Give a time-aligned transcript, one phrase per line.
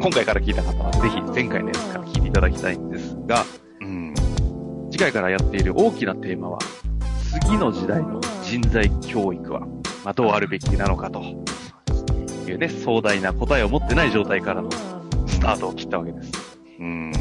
[0.00, 3.44] 今回から聞いた方はぜひ前回のやつから聞いていただきたいんですが、
[3.80, 4.14] うん、
[4.90, 6.58] 次回からやっている大きなテーマは、
[7.42, 9.60] 次の時代の人材教育は、
[10.02, 11.22] まあ、どうあるべきなのかと
[12.48, 14.70] いうね、壮大な答えを持ってない状態からの
[15.26, 16.32] スタートを切ったわけです。
[16.78, 17.12] うん。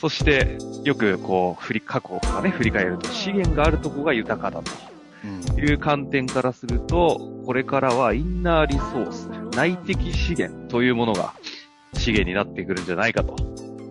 [0.00, 11.34] そして、よくこう、振り、過去とかね、振り返ると資源があるとこが豊かだという観点からすると、これからはインナーリソース、内的資源というものが
[11.94, 13.36] 資源になってくるんじゃないかと。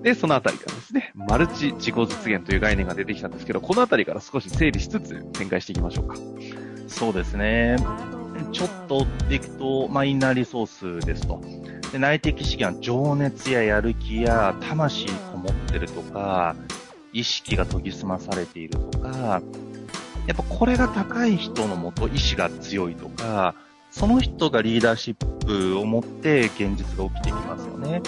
[0.04, 6.16] で、そのあたりからですね、マルチ自己実現という概念が出てきたんですけど、このあたりから少し整理しつつ展開していきましょうか。
[6.88, 7.78] そうですね。
[8.52, 11.42] ちょっと追っていくと、まあ、インナーリソースですと。
[11.92, 16.56] で内的資源は情熱ややる気や魂こもってるとか、
[17.14, 19.42] 意識が研ぎ澄まされているとか、
[20.28, 23.56] やっぱこれが高い人のもと意志が強いとか、
[23.94, 28.02] その人がリーダーシップを持って現実が起きてきますよね。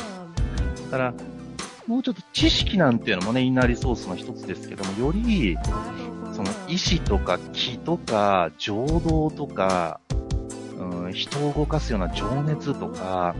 [0.85, 1.13] だから、
[1.85, 5.55] もうちょっと知識なんていうのもね、インナーリソースの一つですけども、より、
[6.33, 9.99] その意志とか気とか情動とか、
[10.79, 13.35] うん、人を動かすような情熱とか、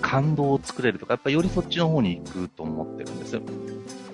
[0.00, 3.42] 感動を作れるとか、やっぱよりそっちの方に行くと思ってるんですよ。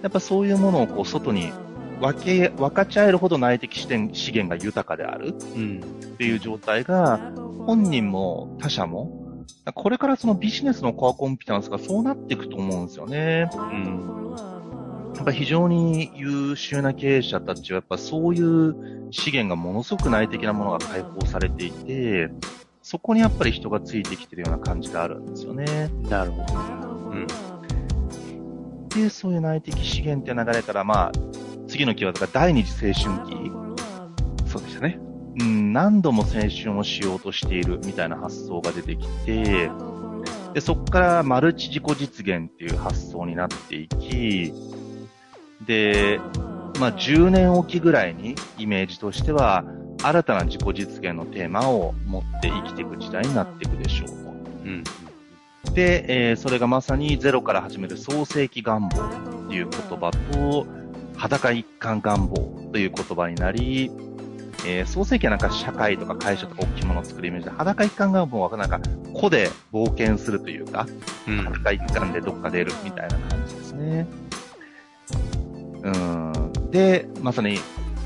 [0.03, 1.53] やっぱそういうものをこう外に
[2.01, 7.33] 分け、分かち合えるほど内的視点、資源が豊かであるっていう状態が、
[7.67, 9.45] 本人も他者も、
[9.75, 13.51] これからそのビジネスのコアコンピタンスがそうなっていくと思うんですよね。
[13.55, 14.35] うん。
[15.15, 22.31] やっぱ非常に優秀な経営者たちはやっぱそういう資源がものすごく内的なものが解放されていて、
[22.83, 25.91] そこにやっぱり人がついてきてるような感じがあるんですよね。
[26.09, 26.55] なるほど。
[27.11, 27.27] うん。
[28.89, 31.13] で、そういう内的資源っていう流れから、まあ、
[31.69, 34.51] 次のキーワードが第二次青春期。
[34.51, 34.99] そうでしたね。
[35.41, 39.71] うん、何度も青春をしようとしているみたいな発想が出てきて、
[40.55, 44.53] で、そこからマルチ自己実現っていう発想になっていき、
[45.67, 46.19] で、
[46.81, 49.65] まあ、10年おきぐらいにイメージとしては、
[50.03, 54.15] 新たな自己実現のテーマを持って生きていく時代になっていくでしょうと。
[54.15, 54.21] う
[54.69, 54.85] ん、
[55.75, 60.67] で、えー、それがまさにゼロから始める創世記願望っていう言葉と、
[61.19, 63.91] 裸一貫願望という言葉になり、
[64.67, 68.81] えー、創世記はなんか社会とか会社とか大きいものを作るイメージで、裸一貫願望はなんか
[69.13, 70.87] 個で冒険するというか、
[71.27, 74.07] うん、裸一貫でどっか出るみたいな感じですね。
[75.83, 76.71] うん。
[76.71, 77.59] で、まさに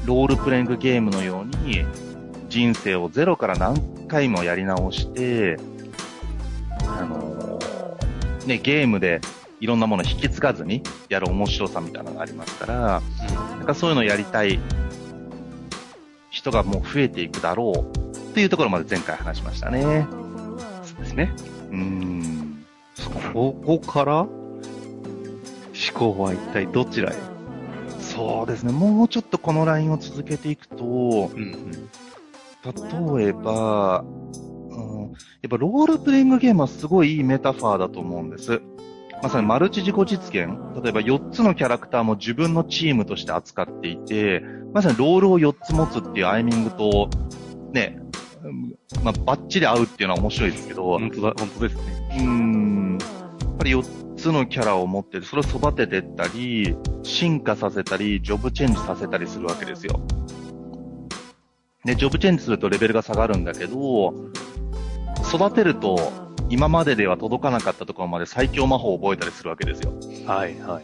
[0.04, 1.84] ロールプレイングゲームのように、
[2.48, 5.58] 人生をゼロから何回もやり直して、
[6.86, 9.20] あのー、ね、ゲームで
[9.62, 13.00] いろんなもの引き継がずにやる面白さみたいなのがありますから、
[13.30, 14.58] うん、なんかそういうのをやりたい
[16.30, 20.08] 人がもう増えていくだろうっていうところまで前回話しましたね。
[20.82, 21.32] そうですね。
[21.70, 22.64] うん。
[23.32, 24.30] ここから思
[25.94, 27.14] 考は一体どちらへ？
[28.00, 28.72] そうですね。
[28.72, 31.70] もうちょっとこのラインを続けていくと、うんうん、
[33.20, 38.60] 例えば、うん、やっぱロールプレイングゲームはすごいいいメタファーだと思うんです。
[39.22, 40.82] まさにマルチ自己実現。
[40.82, 44.42] 例えば4つのキャラクターも自分のチームとして扱っていて、
[44.74, 47.08] まさにロールを4つ持つっていうアイミングと、
[47.72, 48.00] ね、
[49.04, 50.98] まあ、バッチリ合うっていうのは面白いですけど。
[50.98, 52.18] 本当だ、本当ですね。
[52.18, 52.98] うん。
[52.98, 53.06] や
[53.46, 60.00] っぱり4つのキャラを持ってる、それを育てていったり、進化させたり、ジョブチェンジさせたりするわけですよ。
[61.84, 64.14] で、ジョブチェンジするとレベルが下がるんだけど、
[65.22, 66.12] 育てると、
[66.48, 69.92] 今まででは届かなかったところまで最強魔法を覚えたりするわけですよ。
[70.26, 70.82] はいはいはい。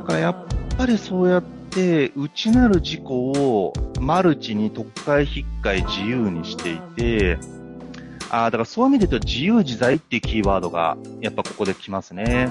[0.00, 0.36] だからやっ
[0.78, 7.38] ぱりそうやって、内なる自己をマルチに特会引っかい自由にしていて、
[8.30, 12.48] ああ、だからそういう意味で言うと自由自在っていうキーワードがやっぱここで来ますね。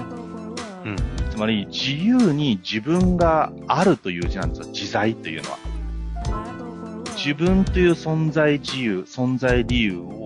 [0.84, 0.96] うん。
[1.30, 4.68] つまり、自由に自分があるという字なんですよ。
[4.68, 5.58] 自在というのは。
[7.16, 10.25] 自分という存在自由、存在理由を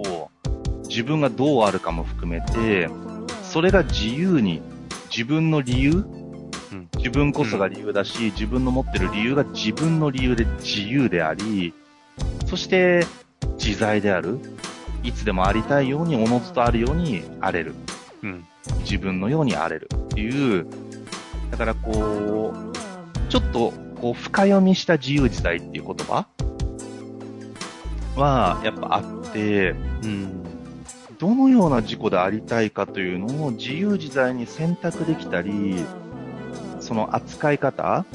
[1.00, 2.90] 自分がどうあるかも含めて、
[3.42, 4.60] それが自由に
[5.10, 6.30] 自分の理由、うん
[6.98, 11.72] 自分こそが理由だし、自分の持ってる理由が自分の理由で自由であり、
[12.46, 13.06] そして
[13.58, 14.38] 自在である。
[15.02, 17.74] いつでもありたいように、おのずとあるようにあれる。
[18.22, 18.44] うん。
[18.80, 20.66] 自分のようにあれるっていう、
[21.50, 26.26] だからこう、ちょっとこう深読みした自由自在っていう言葉
[28.16, 29.70] はやっぱあって、
[30.02, 30.49] うん。
[31.20, 35.84] どのような自己でありたいかというのを自由自在に選択できたり、
[36.80, 38.06] その扱い方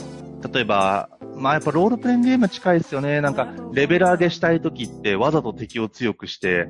[0.52, 3.22] 例えば、まあやっぱロールプレイングゲーム近いですよね。
[3.22, 6.68] なんか、レベル上げしたい時ってわざと敵を強くして、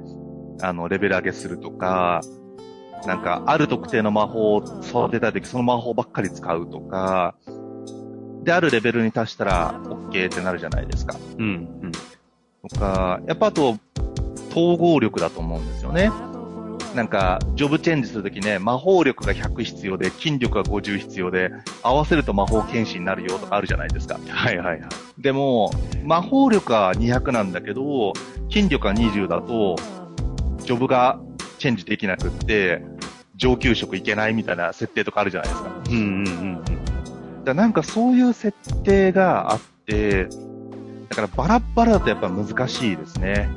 [0.62, 2.22] あの、レベル上げするとか、
[3.06, 7.36] なんか、ある特定の魔法を育てたい時、その魔法ばっかり使うとか、
[8.44, 11.18] で、あるレベルに達したら OK ってなるじゃないですか。
[11.38, 11.46] うん。
[11.82, 11.92] うん。
[12.70, 13.78] とか、やっぱあと、
[14.56, 16.10] 統合力だと思うんですよね。
[16.96, 21.52] なんか、ジョブチェンジするときね、魔法力が100必要で、筋力が50必要で、
[21.84, 24.18] 合わせると魔法剣士になるよとかあるじゃないですか。
[24.30, 24.90] はいはいはい。
[25.18, 25.72] でも、
[26.06, 28.14] 魔法力は200なんだけど、
[28.50, 29.76] 筋力が20だと、
[30.60, 31.20] ジョブが
[31.60, 32.82] チェンジできなくって、
[33.36, 35.72] 上級職いけないみたいな設定とかあるじゃないですか。
[35.90, 36.86] うんうんうん
[37.46, 40.28] だからなんかそういう設定があって、
[41.10, 43.48] だからバラッバラだとやっぱ難しいですね。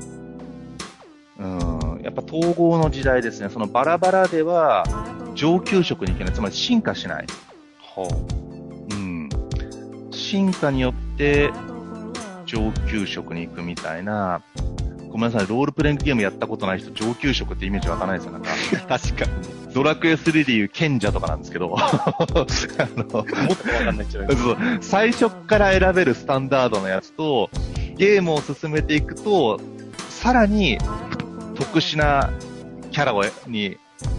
[1.39, 3.49] うん、やっぱ統合の時代ですね。
[3.49, 4.85] そのバラバラでは
[5.35, 6.35] 上級職に行けない。
[6.35, 7.27] つまり進化しない。
[7.81, 8.09] ほ
[8.91, 9.29] うん。
[10.11, 11.51] 進化によって
[12.45, 14.43] 上級職に行くみたいな。
[15.09, 18.33] ごめんなさい、ロールプレイングゲームやったことない人、上級職ってイメージわかんないですよ。
[18.33, 18.77] なんか、う。
[18.87, 19.75] 確かに。
[19.75, 22.15] ドラクエ3でいう賢者とかなんですけど、 あ
[22.97, 27.49] の、もっとわかんないじゃないそう最初から選べるスタンダードのやつと、
[27.97, 29.61] ゲームを進めていくと、
[30.09, 30.79] さらに
[31.59, 32.31] 特殊な
[32.93, 33.77] キャラをに、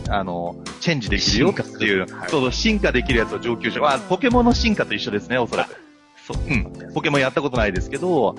[0.10, 3.80] あの、チェンジできるよっていう、はいそうそう、進化できるやつを上級者。
[3.80, 5.82] まあ、ポケモンの進化と一緒ですね、おそらく。
[6.28, 6.94] そう、うん。
[6.94, 8.36] ポケモンやったことないですけど、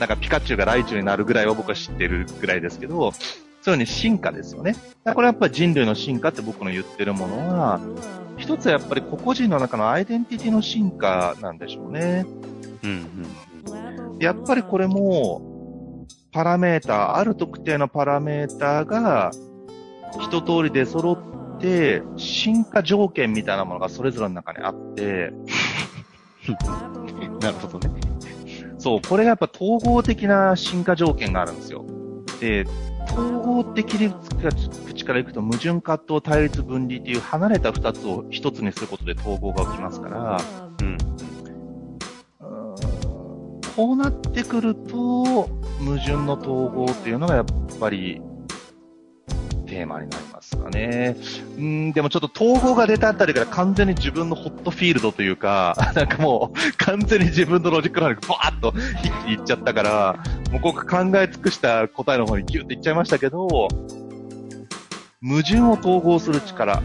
[0.00, 3.12] なんかピカチュウがライチュウになるぐらいは僕は知ってるぐらいですけど、
[3.60, 4.76] そういうに進化ですよね。
[5.04, 7.80] これはやっぱり人類の進化って僕の言ってるものは、
[8.38, 12.24] 一つはやっぱり個々人の中のアイデンティティの進化なんでしょうね。
[12.82, 13.26] うん
[14.20, 15.42] やっぱりこれも、
[16.32, 19.30] パラメータ、ある特定のパラメータが、
[20.20, 25.32] 一通り出揃って、進化条件みたいなものがそれぞれの中にあって、
[26.48, 26.52] う
[27.36, 27.38] ん。
[27.40, 28.00] なるほどね。
[28.78, 31.84] そう、これがやっぱ統合的な進化条件があるんですよ。
[32.40, 32.64] で、
[33.10, 34.14] 統合的に
[34.86, 40.40] 口からいくと矛盾葛藤対立分離っていう離れた二つを一つにすることで統合が起きますから、
[40.80, 40.98] うん。
[43.78, 45.46] こうなってくると、
[45.78, 47.44] 矛盾の統合っていうのがやっ
[47.78, 48.20] ぱり
[49.68, 51.16] テーマになりますかね。
[51.56, 63.46] うん、でもちょっと統合が出たあたりから完全に自分のホットフィールドというか、 なんかもう完全に自分のロジックの方にバーッと一気にいっちゃったから、もうここ考え尽くした答えの方にギュッていっちゃいましたけど、
[65.22, 66.82] 矛盾を統合する力、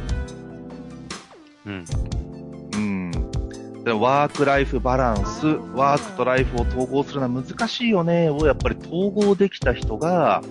[1.65, 1.85] うん。
[3.83, 10.41] でワークライフバランス、ワークとライフを統合するのは難しいよね、をやっぱり統合できた人が、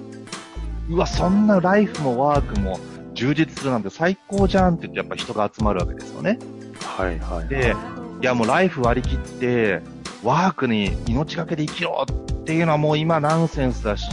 [0.90, 2.78] うわ、そんなライフもワークも
[3.14, 6.38] 充実するなんて最高じゃんって言ってやっぱ人が集まるわけですよね。
[6.82, 7.48] はいはい。
[7.48, 7.74] で、
[8.20, 9.80] いやもうライフ割り切って、
[10.22, 14.10] ワークに命がけで生きろっていうのはもう今ナンセンスだし、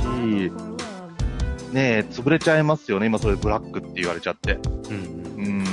[1.73, 4.53] ねえ、潰れちゃいますよね、今それブラックって言われちゃって。
[4.89, 5.18] うん。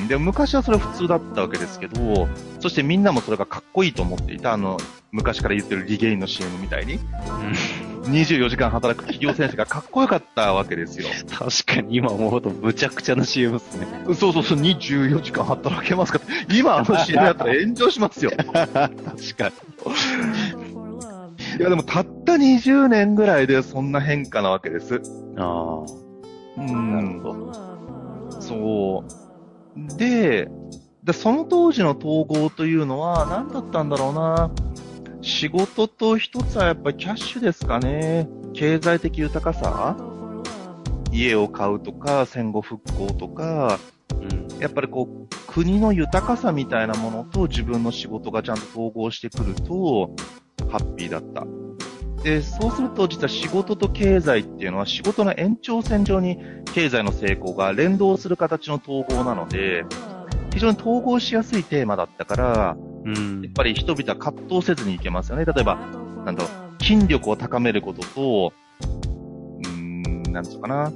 [0.07, 2.29] うん、でも昔はそれ普通だったわけですけど、
[2.61, 4.79] そしてみんなもそれがかっこいいと思っていた、あの、
[5.13, 6.99] 昔から言ってるリゲインの CM みたいに、
[8.05, 11.09] 24時間働く企業選手がかっこよかったわけですよ。
[11.29, 13.87] 確かに今思うとむちゃくちゃな CM ですね。
[14.07, 16.21] そうそうそう、24時間働けますか。
[16.51, 18.31] 今あの CM やったら炎上しますよ。
[18.31, 18.47] 確
[19.37, 19.53] か
[21.59, 24.99] いやでもたった20年ぐらいでそんな変化なわけです。
[24.99, 25.01] に。
[25.39, 25.85] あう
[26.59, 26.63] あ。
[26.63, 27.21] なるん。
[27.23, 28.41] ほど。
[28.41, 29.26] そう。
[29.97, 30.49] で、
[31.05, 34.51] で、その当時の統合というのは何だったんだろうな。
[35.23, 38.29] 仕事と一つはやっぱりキャッシュですかね。
[38.55, 39.97] 経済的豊かさ
[41.13, 43.79] 家を買うとか、戦後復興とか、
[44.21, 44.61] うん。
[44.61, 50.15] やっぱりこう、国の豊かさみたいなものと自分の仕事がちゃんと統合してくると、
[50.69, 51.47] ハッピーだった。
[52.27, 56.41] で、そうすると実は仕事と経済っていうのは仕事の延長線上に
[56.75, 59.85] 経済の成功が連動する形の統合なので、
[60.53, 65.45] 非常に統合しやすいテーマだったから、うんやっぱり人々は葛藤せずにいけますよね。
[65.45, 65.77] 例えば、
[66.25, 66.49] なんだろ
[66.81, 68.53] う、筋力を高めることと、
[69.61, 70.93] うーん、なんつうかな、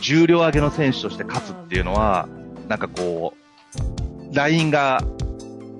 [0.00, 2.26] 重量上げの選手として勝つっていうのは、
[2.68, 3.34] なんかこ
[4.32, 5.04] う、ラインが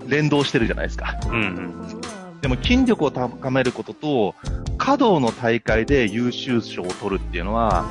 [0.06, 1.18] 連動してるじゃないですか。
[1.28, 2.01] うんうん。
[2.42, 4.34] でも筋力を高めることと、
[4.76, 7.84] 華道の大会で優秀賞を取るっていうのは、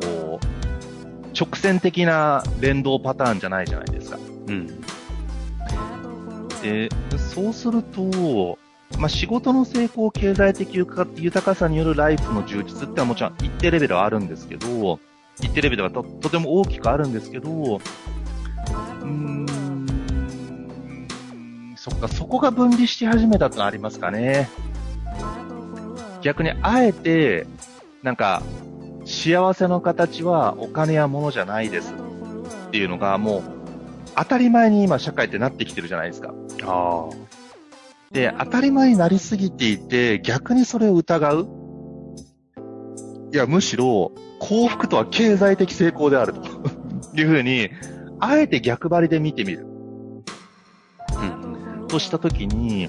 [0.00, 0.46] こう、
[1.38, 4.18] 直線的な連動パターンじゃないじゃないですか。
[4.48, 4.66] うん。
[6.62, 8.58] で、そうすると、
[8.98, 15.00] まあ、仕事の成功、経済的豊かさによるライフの充実ってのはもちろん一定レベルはあるんですけど、
[15.40, 19.46] 一定レベルはととても大きくあるんですけど、うーん、
[21.82, 24.48] そっか、そこが分離し始めたってのはありますかね。
[26.20, 27.48] 逆に、あえて、
[28.04, 28.40] なんか、
[29.04, 33.42] 幸せの形はお金や物じゃないですっていうのがもう
[34.16, 36.32] 当たり前に今社会ってなってきてるじゃないですか。
[36.62, 37.14] ああ。
[38.12, 41.48] で、当たり前になりすぎていて、逆にそれを疑う
[43.32, 46.42] いや、むしろ、幸福とは経済的成功であると
[47.20, 47.70] いうふうに、
[48.20, 49.71] あえて逆張りで見てみる。
[51.92, 52.88] としたときに、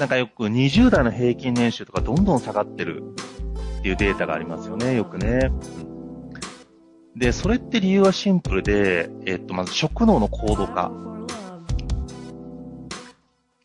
[0.00, 3.04] なんかよく20代の平均年収とかどんどん下がってる
[3.78, 5.52] っていうデータがありますよね、よくね。
[7.14, 10.90] で、それって理由はシンプルで、えっと、まず食能の高度化。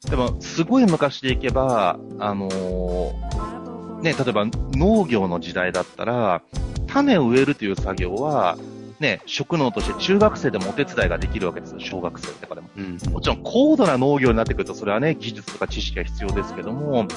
[0.08, 6.44] でも、すごい昔でいけば、あのーね、例えば農業の時代だったら、
[6.86, 8.56] 種を植えるという作業は、
[9.00, 12.70] ね、食能として中学生でもお手伝いができるわけですよ、小学生とかでも。
[12.78, 12.98] うん。
[13.14, 17.08] もちろん高度な農業になってくると、それはね、技術とか知識が必要ですけども、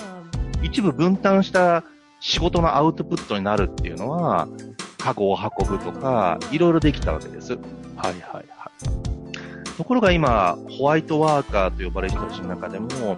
[0.62, 1.82] 一部分担した
[2.20, 4.46] 仕事のアウトプットになるっていうのは、
[4.98, 7.54] カゴを運ぶとか、いろいろできたわけです。
[7.54, 7.60] はい
[7.96, 8.44] はいはい。
[9.76, 13.16] ところが今、ホワイトワーカーと呼ばれる人たちの中でも、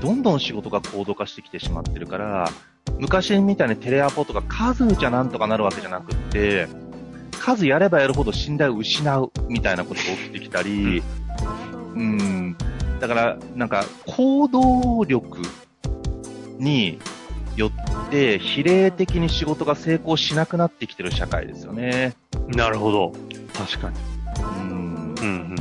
[0.00, 2.48] どんどん仕事が高度化してきてしまってるから、
[3.00, 6.68] 昔みたいにテレアポとか数じゃなんとかなるわけじゃなくって、
[7.44, 11.02] 数やればやるほど信頼を失うみたいなことが起きてきたり、
[11.94, 12.56] うん、
[13.00, 15.42] だから、なんか、行動力
[16.58, 16.98] に
[17.54, 22.14] よって、比例的に仕事が成功しなくなってきてる社会ですよね。
[22.48, 23.12] なるほど。
[23.52, 23.96] 確かに。
[24.38, 25.56] うんうん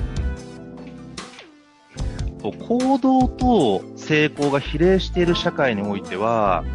[2.60, 6.66] 行動と成功が比例している社会においては、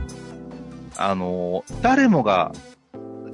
[0.97, 2.53] あの、誰もが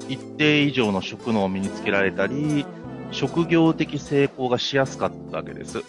[0.09, 2.67] 一定以上の職能を身につけられたり、
[3.11, 5.83] 職業的成功がしやすかったわけです。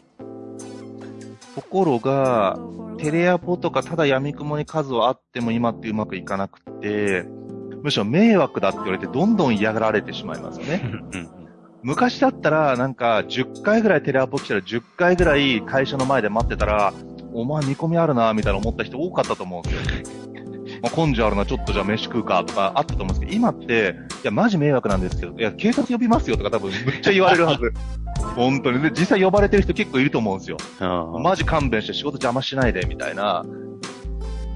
[1.56, 2.60] ところが、
[2.98, 7.26] テレアポとかただ闇雲に数はあっても今ってうまくいかなくって、
[7.84, 10.82] むしろ迷惑だって言われてどんどん嫌がられてしまいますよね。
[11.14, 11.46] うん
[11.86, 16.96] 昔だったら、なんか、10回ぐらいテレアポ来たら10回ぐらい会社の前で待ってたら、
[17.32, 19.70] お前見込みあるな、みたいな思った人多かったと思うんで
[20.04, 20.25] すよ。
[20.86, 27.74] まあ、根性あるな、ちょっとじゃあ飯食うか、とかあったと思うんですけど、今って、いや、マジ迷惑なんですけど、いや、警察呼びますよとか多分むっちゃ言われるはず。
[28.36, 28.82] 本当に。
[28.82, 30.58] で、実際呼ばれてる人結構いると思うんですよ。
[31.20, 33.44] マジ勘弁して仕事邪魔しないで、みたいな。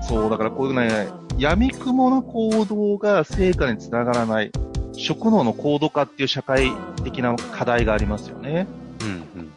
[0.01, 1.07] そう、だからこういうね、
[1.39, 4.51] 闇雲な行動が成果につながらない、
[4.95, 6.71] 職能の高度化っていう社会
[7.03, 8.67] 的な課題がありますよね。
[9.01, 9.51] うんうんうん。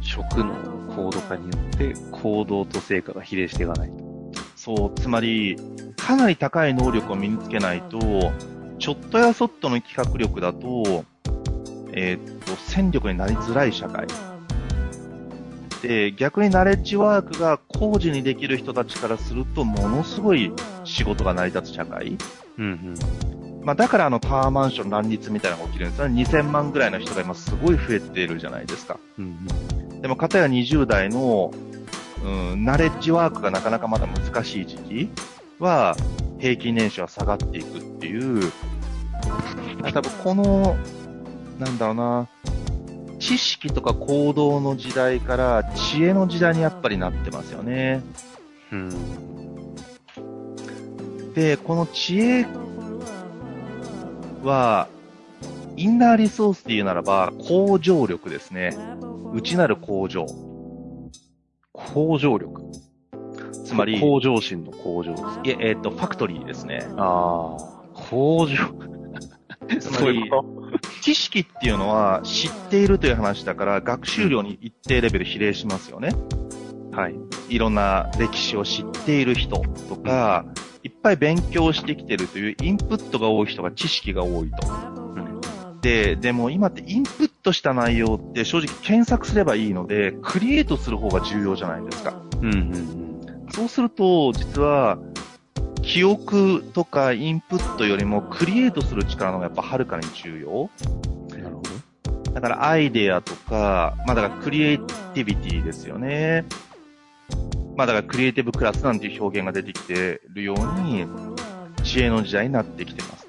[0.00, 4.04] 食の高度化によって行動と成果が比例していかないと。
[4.56, 5.56] そう、つまり、
[5.96, 8.32] かなり高い能力を身につけないと、
[8.78, 11.04] ちょっとやそっとの企画力だと、
[11.92, 14.06] えーっと、戦力になりづらい社会。
[15.82, 20.50] で、逆にナレッジワークが工事にできる人たちからすると、ものすごい
[20.84, 22.16] 仕事が成り立つ社会。
[22.58, 22.94] うん
[23.64, 26.22] まあ、だからあのタワーマンション乱立みたいなのが起きるんですよね。
[26.22, 28.98] 2000万ぐらいの人が今すごい増えているじゃないですか。
[29.18, 29.24] うん。
[29.24, 29.73] うん
[30.04, 31.50] でも、かたや20代の、
[32.22, 35.08] うん、ナレッジワークがなかなかまだ難しい時期
[35.58, 35.96] は、
[36.38, 38.52] 平均年収は下がっていくっていう、
[39.94, 40.76] 多分この、
[41.58, 42.28] なんだろうな、
[43.18, 48.02] 知識とか行動の時代から知恵の時代にやっぱりなってますよね。
[48.72, 48.90] うん。
[51.32, 52.46] で、この知恵
[54.42, 54.86] は、
[55.76, 58.76] インナーリソースで言うならば、向上力ですね。
[59.32, 60.26] 内なる向上。
[61.72, 62.62] 向上力。
[63.64, 65.22] つまり、向上心の向上です。
[65.44, 66.86] いえ、えっ、と、ファクトリーですね。
[66.96, 67.74] ああ。
[67.92, 68.56] 向上。
[69.80, 70.30] つまり
[71.00, 76.10] 知識っていうのは知っているという話だから、学習量に一定レベル比例しますよね。
[76.92, 77.14] はい。
[77.48, 79.56] いろんな歴史を知っている人
[79.88, 80.44] とか、
[80.82, 84.93] いっぱい勉強してきてるというインプットが多い人が知識が多いと。
[85.84, 92.14] で、でも今ってインプッとした内容って正直検索すればいいので、クリエイトする方が重要じゃないですか。
[92.40, 92.94] うんうん
[93.52, 94.98] そうすると、実は、
[95.82, 100.70] 記憶とかインプットよりもクリエイトする力の方がやっぱはるかに重要。
[101.34, 101.42] うん。
[101.42, 101.62] なるほ
[102.32, 106.46] だからアイデアとか、まあだからクリエイティビティですよね。
[107.76, 111.06] まあだからクリエイティブクラスなんていう表現が出てきてるように、
[111.84, 113.23] 知恵の時代になってきてます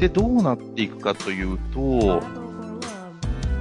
[0.00, 2.22] で、どうなっていくかというと、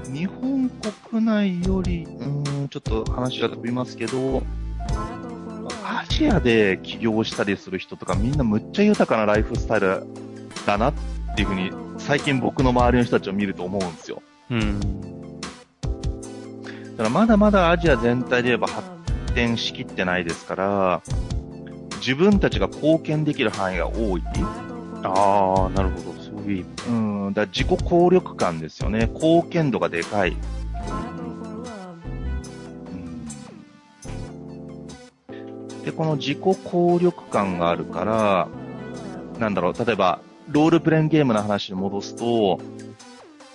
[0.05, 0.69] 日本
[1.11, 4.41] 国内より、うん、ちょっと話が飛びますけど、
[5.83, 10.03] アジアで起業したりする人とかみんなむっちゃ豊かなライフスタイル
[10.65, 10.93] だなっ
[11.35, 14.21] ていうふうに、最近僕の周りの人たちを見ると思うんですよ。
[14.49, 14.79] うん。
[14.79, 14.87] だ
[16.97, 18.87] からまだまだアジア全体で言えば発
[19.35, 21.01] 展しきってないですから、
[21.97, 24.23] 自分たちが貢献できる範囲が多い。
[25.03, 26.19] ああ、なるほど。
[26.49, 26.91] そういう。
[27.29, 29.09] ん、だから自己効力感ですよね。
[29.13, 30.35] 貢献度がでかい。
[35.85, 38.47] で、この自己効力感があるから、
[39.39, 42.59] なんだろう、例えば、ロールプレインゲームの話に戻すと、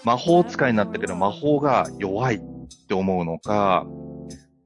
[0.05, 2.41] 魔法使いになったけど魔法が弱いっ
[2.87, 3.87] て思うのか、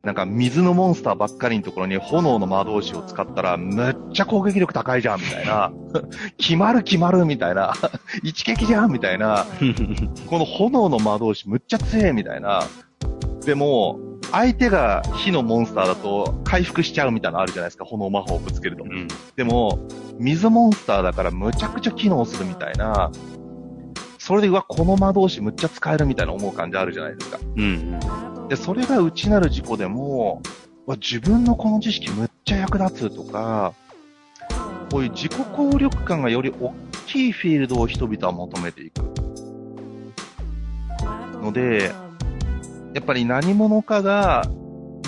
[0.04, 5.72] なんか水のモンスターばっかりのところに炎の魔導士を使ったらめっちゃ攻撃力高いじゃんみたいな。
[6.38, 7.74] 決まる決まるみたいな。
[8.22, 9.44] 一撃じゃんみたいな。
[10.28, 12.62] この炎の魔導士むっちゃ強いみたいな。
[13.44, 13.98] でも、
[14.30, 17.84] 相手が火のモンスターだと回復しちゃうみたいなのあるじゃないですか。
[17.84, 18.84] 炎魔法をぶつけると。
[18.84, 19.08] うん。
[19.36, 19.78] でも、
[20.18, 23.10] 水モンスターだからむちゃくちゃ機能するみたいな。
[24.18, 27.38] それで、うわ、この魔導士むっちゃ使えるみたいな思う感じあるじゃないですか。
[27.56, 27.98] うん。
[28.48, 30.42] で、それが内なる事故でも、
[30.96, 33.74] 自分のこの知識むっちゃ役立つとか、
[34.90, 36.72] こういう自己効力感がより大
[37.06, 39.02] きいフィールドを人々は求めていく。
[41.42, 41.92] ので、
[42.94, 44.44] やっぱり何者かが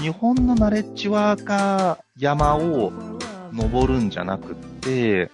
[0.01, 2.93] 日本のナレッジワーカー山を
[3.53, 5.31] 登るんじゃなくって、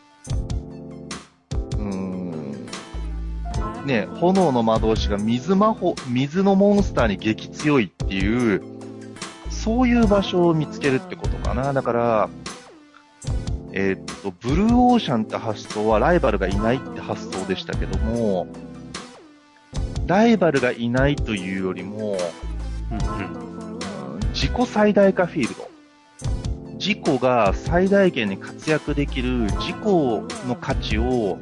[3.87, 8.62] ね、炎の魔導士が水魔法、水のモンスターに激強いっていう、
[9.51, 11.72] そういう場所を見つけるってことかな。
[11.72, 12.29] だから、
[13.72, 18.46] えーっと、ブルーオーシャンって発想はライバルがいないって発想でしたけども、
[20.07, 22.16] ライバルがいないというよりも、
[22.90, 23.31] うん。
[23.31, 23.46] うん
[24.37, 25.70] 自己最大化フィールド。
[26.75, 29.77] 自己が最大限に活躍できる自己
[30.46, 31.38] の価値を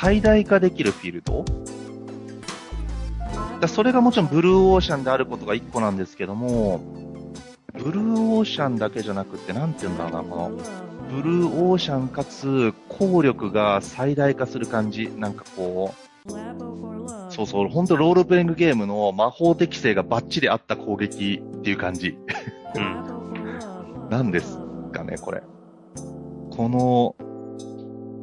[0.00, 1.44] 最大化できるフィールド？
[3.58, 6.78] だそれがもちろんブルーオーシャンであることが一個なんですけども、
[7.72, 10.50] ブルーオーシャンだけじゃなくって、なんて言うんだろうな、この、
[11.10, 15.10] ブルーオーシャンかつ効力が最大化する感じ。
[15.16, 15.92] なんかこ
[16.28, 16.30] う、
[17.32, 22.16] そうそう、本当ロールプレイングゲームの魔法適性がバッチリあった攻撃っていう感じ。
[22.76, 23.02] うん。
[24.10, 24.60] なんです
[24.92, 25.42] かね、これ。
[26.50, 27.16] この、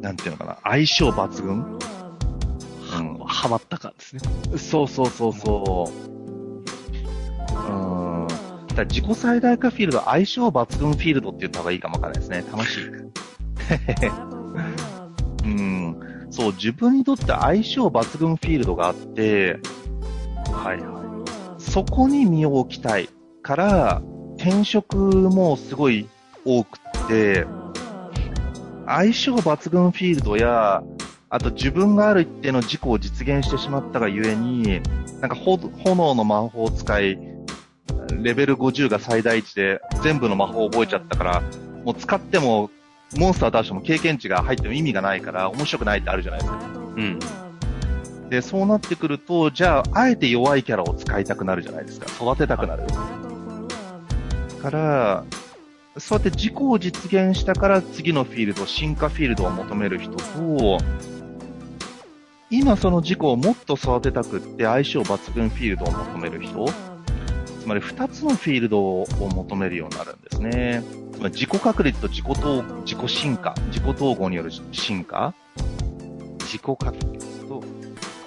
[0.05, 1.55] なんていうのかな、相性抜群？
[1.55, 1.59] う
[3.01, 4.21] んはまった感ですね。
[4.55, 5.93] そうそうそうそう。
[7.51, 8.27] うーん。
[8.75, 12.43] だ自己最大化フィールド、相性抜群フィールドって言った方がいいかもわからないですね。
[12.51, 12.83] 楽しい。
[15.43, 15.99] うん。
[16.29, 19.59] そう、自分にとって相性抜群フィールドがあって、
[20.53, 21.01] はいは
[21.57, 23.09] そこに身を置きたい
[23.41, 24.03] から、
[24.37, 26.07] 転職もすごい
[26.45, 27.47] 多くって、
[28.87, 30.83] 相性抜群フィールドや、
[31.29, 34.81] あと自分がある一定の事故を実現してしまったがゆえに、
[35.21, 37.17] なんかほ炎の魔法使い、
[38.21, 41.41] レベル50が最大値で全部の魔法を覚えちゃったから、
[41.83, 42.69] もう使っても、
[43.17, 46.59] モンスター出しても経験値が入っても意味がないから面白くないってあるじゃないですか。
[46.97, 46.99] い。
[46.99, 47.19] うん。
[48.29, 52.07] で、そうなってくると、じゃあ、あえて弱いキャラを使いたくなるじゃないですか。
[52.21, 52.83] 育てたくなる。
[54.61, 55.23] から、
[55.97, 60.77] そうやって自己を実現したから次のフィールド、進化フィールドを求める人と、
[62.49, 66.65] 今その自己をもっと育てたくって相性抜群フィールドを求める人、
[67.61, 70.83] つまり二つのフィールドを求めるようになるんですね。
[71.13, 75.33] つまり自己確率と自己統自己進化、自己統合による進化
[76.41, 77.63] 自己確率と、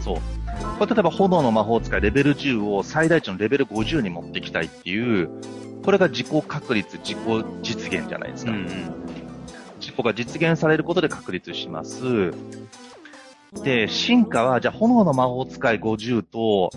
[0.00, 0.16] そう。
[0.78, 5.28] これ例えば炎の魔法使いレベル10を最大値のレベル50に持っていきたいっていう、
[5.84, 8.52] これが自己確率、自己実現じゃないですか。
[8.52, 8.66] うん。
[9.80, 12.32] 自己が実現されることで確立します。
[13.62, 16.70] で、進化は、じゃあ炎の魔法使い50と、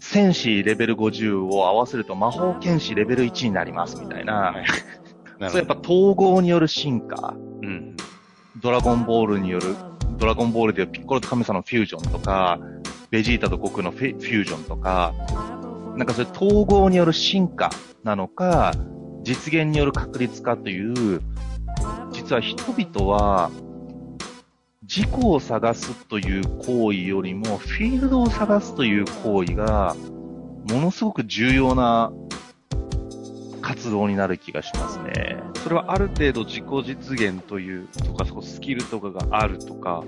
[0.00, 4.54] 戦士レベル50を合わせると魔法剣士レベル1になりますみたいな。
[5.38, 7.34] な そうやっぱ統合による進化。
[7.62, 7.96] うん。
[8.60, 9.76] ドラゴンボールによる、
[10.16, 12.58] ドラゴンボールでピッコロと神様のフュージョンとか、
[13.10, 15.14] ベジータと悟空のフュージョンとか、
[15.98, 17.70] なんかそれ統合による進化
[18.04, 18.72] なのか、
[19.24, 21.20] 実現による確率かという、
[22.12, 23.50] 実は人々は、
[24.82, 29.96] 自己を探すという行為よりも、フィールドを探すという行為が、
[30.70, 32.12] ものすごく重要な
[33.60, 35.42] 活動になる気がしますね。
[35.56, 40.04] それはある程度自己実現というとか、そこスキルとかがあるとか、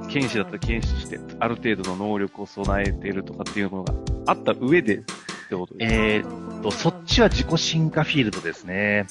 [0.00, 3.94] の剣士だったら剣士して、ある程度の能力を備えているとかっていうのが
[4.26, 5.00] あった上でっ
[5.48, 9.06] てことですかえーっと、そっちは自己進化フィールドですね。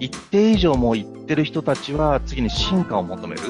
[0.00, 3.42] 一定以上も行ってる人たちは次に進化を求める。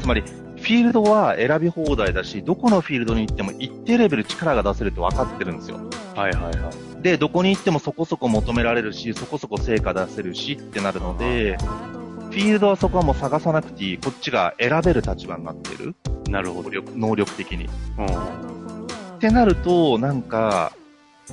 [0.00, 5.78] つまり、フィールドは選び放題だし、どこのフィールドに行っても一定レベル力が出せるって分かってるんですよ。
[6.14, 7.02] はいはいはい。
[7.02, 11.56] で、どこに行ってもそこそこ求められるし、そこそこ成果出せるしってなるので、
[12.30, 13.98] フィールドはそこはもう探さなくていい。
[13.98, 15.94] こっちが選べる立場になってる。
[16.28, 16.70] なるほど。
[16.70, 17.68] 能力能力的に。
[17.98, 18.06] うん。
[18.06, 20.72] ってなると、なんか、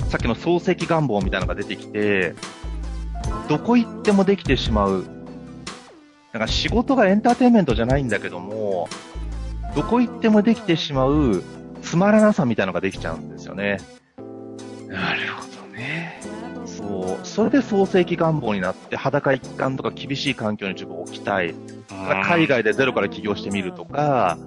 [0.09, 2.35] さっきの漱石願望みたいなのが出てきて、
[3.47, 5.05] どこ行ってもできてしまう。
[6.33, 8.89] なんか仕事がエンターテインメントじゃないんだけども、
[9.75, 11.43] どこ行ってもできてしまう
[11.81, 13.77] つまらなさみたいなのができちゃうんですよね。
[14.87, 16.19] なるほどね。
[16.65, 17.25] そう。
[17.25, 21.55] それで創世記願望になって裸一貫とか厳しい環境に自分を置きたい。
[22.25, 24.37] 海外でゼロから起業してみるとか、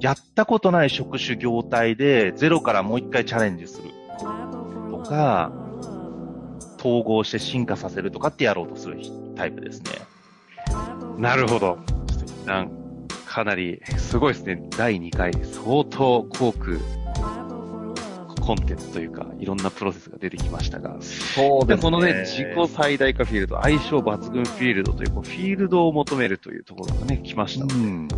[0.00, 3.90] やったことない職種業態でゼロからもう一回チャレンジする
[4.90, 5.52] とか、
[6.78, 8.98] 統合して進化させるとかってやろうとする
[9.34, 9.90] タイプですね。
[11.18, 11.78] なるほど。
[12.06, 12.70] ちょっと一旦、
[13.26, 14.62] かなり、すごいですね。
[14.76, 16.80] 第2回、相当多く、
[18.40, 20.96] コンテンツというか、いろんなプロセスが出てきましたが。
[21.00, 28.08] そで、このね、自己最大化フィールド、相性抜群フィールドという、こうフィールドを求めるというところがね、来ましたので、うん。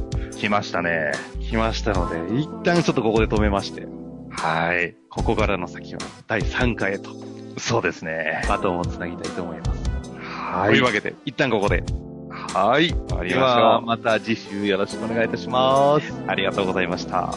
[0.41, 1.13] 来ましたね。
[1.51, 3.87] 来ましたので、一旦ちょっとここで止めまして、
[4.31, 4.97] はい。
[5.11, 7.11] ここからの先は第3回へと、
[7.59, 8.43] そうですね。
[8.49, 9.91] バトンをつなぎたいと思います。
[10.19, 11.85] はというわけで、一旦ここで、
[12.31, 12.89] はい。
[12.89, 13.87] 終わりでましは、ょう。
[13.87, 16.11] また次週よろしくお願いいたします。
[16.27, 17.35] ありがとうございました。